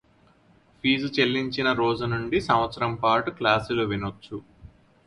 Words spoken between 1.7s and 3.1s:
రోజు నుంచి సంవత్సరం